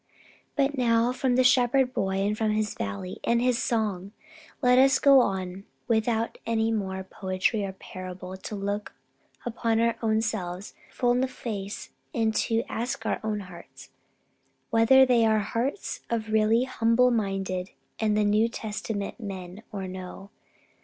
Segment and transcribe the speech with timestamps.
[0.55, 4.13] But, now, from the shepherd boy and from his valley and his song,
[4.59, 8.93] let us go on without any more poetry or parable to look
[9.45, 13.91] our own selves full in the face and to ask our own hearts
[14.71, 20.31] whether they are the hearts of really humble minded and New Testament men or no.